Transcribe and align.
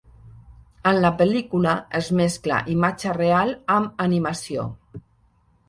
En 0.91 1.01
la 1.03 1.11
pel·lícula 1.19 1.75
es 1.99 2.09
mescla 2.21 2.63
imatge 2.77 3.15
real 3.21 3.55
amb 3.77 4.05
animació. 4.09 4.69